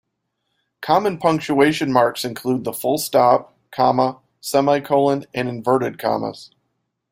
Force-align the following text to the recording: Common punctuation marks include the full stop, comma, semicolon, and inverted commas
Common 0.81 1.19
punctuation 1.19 1.93
marks 1.93 2.25
include 2.25 2.63
the 2.63 2.73
full 2.73 2.97
stop, 2.97 3.53
comma, 3.69 4.17
semicolon, 4.49 5.25
and 5.31 5.47
inverted 5.47 5.99
commas 5.99 6.49